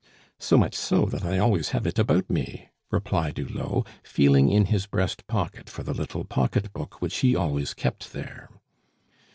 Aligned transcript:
"So 0.39 0.57
much 0.57 0.73
so, 0.73 1.05
that 1.05 1.23
I 1.23 1.37
always 1.37 1.69
have 1.77 1.85
it 1.85 1.99
about 1.99 2.27
me," 2.27 2.69
replied 2.89 3.37
Hulot, 3.37 3.85
feeling 4.01 4.49
in 4.49 4.65
his 4.65 4.87
breast 4.87 5.27
pocket 5.27 5.69
for 5.69 5.83
the 5.83 5.93
little 5.93 6.23
pocketbook 6.25 7.03
which 7.03 7.17
he 7.17 7.35
always 7.35 7.75
kept 7.75 8.11
there. 8.11 8.49